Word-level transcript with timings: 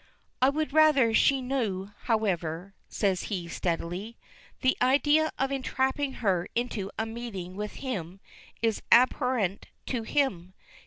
"I 0.41 0.49
would 0.49 0.73
rather 0.73 1.13
she 1.13 1.43
knew, 1.43 1.91
however," 2.05 2.73
says 2.89 3.25
he 3.25 3.47
steadily. 3.47 4.17
The 4.61 4.75
idea 4.81 5.31
of 5.37 5.51
entrapping 5.51 6.13
her 6.25 6.47
into 6.55 6.89
a 6.97 7.05
meeting 7.05 7.55
with 7.55 7.73
him 7.73 8.19
is 8.63 8.81
abhorrent 8.91 9.67
to 9.85 10.01
him. 10.01 10.55